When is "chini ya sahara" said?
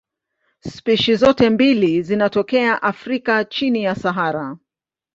3.45-4.57